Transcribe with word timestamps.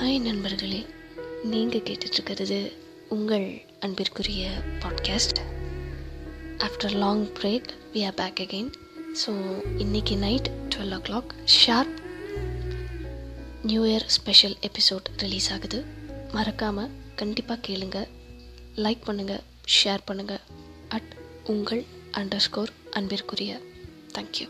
Hi 0.00 0.20
நண்பர்களே 0.20 0.86
நீங்கள் 1.42 1.80
கேட்டுட்ருக்கிறது 1.80 2.72
உங்கள் 3.08 3.62
அன்பிற்குரிய 3.80 4.50
podcast 4.80 5.40
after 6.58 6.92
long 6.92 7.32
break 7.32 7.68
we 7.92 8.04
are 8.04 8.14
back 8.14 8.38
again 8.40 8.70
so 9.26 9.32
இன்றைக்கி 9.78 10.16
night 10.16 10.50
twelve 10.68 10.94
o'clock 10.98 11.34
sharp 11.44 12.00
new 13.62 13.84
year 13.84 14.06
special 14.06 14.56
episode 14.62 15.06
release 15.16 15.52
ஆகுது. 15.52 15.84
மறக்காமல் 16.32 16.90
கண்டிப்பாக 17.16 17.72
கேளுங்க 17.72 18.08
லைக் 18.76 19.06
பண்ணுங்கள் 19.06 19.42
ஷேர் 19.84 20.00
பண்ணுங்கள் 20.10 20.40
அட் 20.88 21.16
உங்கள் 21.44 21.84
அண்டர் 22.12 22.36
ஸ்கோர் 22.36 22.70
அன்பிற்குரிய 22.90 23.60
தேங்க்யூ 24.14 24.48